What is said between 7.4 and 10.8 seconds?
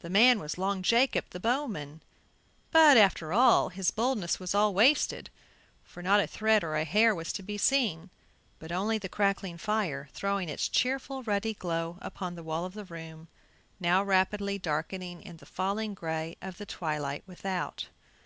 be seen, but only the crackling fire throwing its